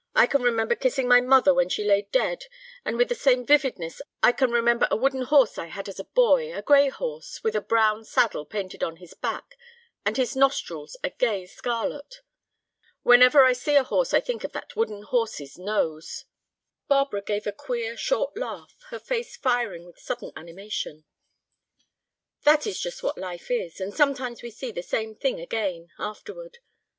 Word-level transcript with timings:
I 0.15 0.25
can 0.25 0.41
remember 0.41 0.73
kissing 0.73 1.07
my 1.07 1.21
mother 1.21 1.53
when 1.53 1.69
she 1.69 1.83
lay 1.83 2.07
dead. 2.11 2.45
And 2.83 2.97
with 2.97 3.07
the 3.07 3.13
same 3.13 3.45
vividness 3.45 4.01
I 4.23 4.31
can 4.31 4.49
remember 4.49 4.87
a 4.89 4.95
wooden 4.95 5.21
horse 5.21 5.59
I 5.59 5.67
had 5.67 5.87
as 5.87 5.99
a 5.99 6.03
boy, 6.05 6.51
a 6.57 6.63
gray 6.63 6.89
horse 6.89 7.43
with 7.43 7.55
a 7.55 7.61
brown 7.61 8.03
saddle 8.03 8.43
painted 8.43 8.83
on 8.83 8.95
his 8.97 9.13
back, 9.13 9.55
and 10.03 10.17
his 10.17 10.35
nostrils 10.35 10.97
a 11.03 11.11
gay 11.11 11.45
scarlet. 11.45 12.21
Whenever 13.03 13.43
I 13.43 13.53
see 13.53 13.75
a 13.75 13.83
horse 13.83 14.11
I 14.11 14.21
think 14.21 14.43
of 14.43 14.53
that 14.53 14.75
wooden 14.75 15.03
horse's 15.03 15.59
nose." 15.59 16.25
Barbara 16.87 17.21
gave 17.21 17.45
a 17.45 17.51
queer, 17.51 17.95
short 17.95 18.35
laugh, 18.35 18.73
her 18.89 18.97
face 18.97 19.37
firing 19.37 19.85
with 19.85 19.99
sudden 19.99 20.31
animation. 20.35 21.05
"That 22.43 22.65
is 22.65 22.79
just 22.79 23.03
what 23.03 23.19
life 23.19 23.51
is. 23.51 23.79
And 23.79 23.93
sometimes 23.93 24.41
we 24.41 24.49
see 24.49 24.71
the 24.71 24.81
same 24.81 25.13
thing 25.13 25.39
again—afterward. 25.39 26.57